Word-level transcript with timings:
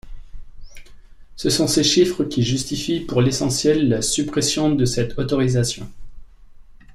Ce 1.35 1.51
sont 1.51 1.67
ces 1.67 1.83
chiffres 1.83 2.23
qui 2.23 2.41
justifient 2.41 3.01
pour 3.01 3.21
l’essentiel 3.21 3.87
la 3.87 4.01
suppression 4.01 4.73
de 4.73 4.83
cette 4.83 5.19
autorisation. 5.19 5.87